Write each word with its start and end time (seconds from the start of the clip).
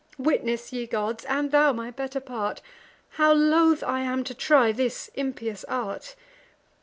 Witness, 0.17 0.73
ye 0.73 0.87
gods, 0.87 1.25
and 1.25 1.51
thou 1.51 1.73
my 1.73 1.91
better 1.91 2.19
part, 2.19 2.59
How 3.21 3.33
loth 3.35 3.83
I 3.83 3.99
am 3.99 4.23
to 4.23 4.33
try 4.33 4.71
this 4.71 5.11
impious 5.13 5.63
art! 5.65 6.15